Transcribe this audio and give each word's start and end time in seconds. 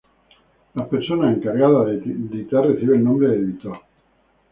La 0.73 0.87
persona 0.89 1.29
encargada 1.31 1.85
de 1.85 1.97
editar 1.97 2.65
recibe 2.65 2.95
el 2.97 3.03
nombre 3.03 3.27
de 3.27 3.35
editor. 3.35 3.77